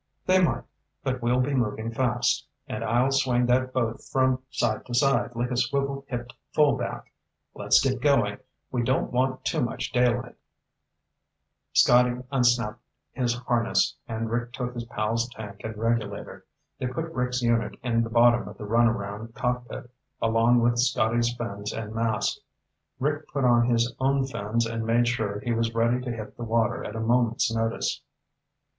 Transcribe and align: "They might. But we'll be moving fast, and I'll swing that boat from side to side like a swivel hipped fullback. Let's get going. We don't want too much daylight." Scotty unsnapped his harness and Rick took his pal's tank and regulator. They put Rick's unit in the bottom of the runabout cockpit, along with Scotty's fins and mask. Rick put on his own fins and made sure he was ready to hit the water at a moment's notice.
"They 0.25 0.41
might. 0.43 0.63
But 1.03 1.21
we'll 1.21 1.41
be 1.41 1.53
moving 1.53 1.91
fast, 1.91 2.47
and 2.67 2.83
I'll 2.83 3.11
swing 3.11 3.45
that 3.45 3.71
boat 3.71 4.01
from 4.01 4.41
side 4.49 4.83
to 4.87 4.95
side 4.95 5.35
like 5.35 5.51
a 5.51 5.55
swivel 5.57 6.05
hipped 6.07 6.33
fullback. 6.55 7.13
Let's 7.53 7.79
get 7.79 8.01
going. 8.01 8.39
We 8.71 8.81
don't 8.81 9.11
want 9.11 9.45
too 9.45 9.61
much 9.61 9.91
daylight." 9.91 10.35
Scotty 11.73 12.19
unsnapped 12.31 12.81
his 13.11 13.35
harness 13.35 13.95
and 14.07 14.31
Rick 14.31 14.53
took 14.53 14.73
his 14.73 14.85
pal's 14.85 15.29
tank 15.29 15.61
and 15.63 15.77
regulator. 15.77 16.47
They 16.79 16.87
put 16.87 17.11
Rick's 17.13 17.43
unit 17.43 17.75
in 17.83 18.01
the 18.01 18.09
bottom 18.09 18.47
of 18.47 18.57
the 18.57 18.65
runabout 18.65 19.35
cockpit, 19.35 19.87
along 20.19 20.61
with 20.61 20.79
Scotty's 20.79 21.31
fins 21.35 21.71
and 21.71 21.93
mask. 21.93 22.39
Rick 22.99 23.27
put 23.27 23.43
on 23.45 23.67
his 23.69 23.93
own 23.99 24.25
fins 24.25 24.65
and 24.65 24.83
made 24.83 25.07
sure 25.07 25.41
he 25.41 25.53
was 25.53 25.75
ready 25.75 26.01
to 26.01 26.09
hit 26.09 26.37
the 26.37 26.43
water 26.43 26.83
at 26.83 26.95
a 26.95 26.99
moment's 26.99 27.53
notice. 27.53 28.01